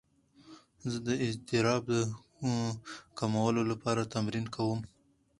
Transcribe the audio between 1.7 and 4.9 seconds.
د کمولو لپاره تمرین کوم.